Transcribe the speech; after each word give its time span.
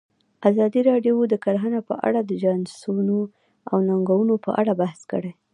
ازادي 0.49 0.81
راډیو 0.89 1.15
د 1.27 1.33
کرهنه 1.43 1.79
په 1.89 1.93
اړه 2.07 2.19
د 2.23 2.31
چانسونو 2.43 3.19
او 3.69 3.77
ننګونو 3.89 4.35
په 4.45 4.49
اړه 4.61 4.73
بحث 4.81 4.99
کړی. 5.11 5.31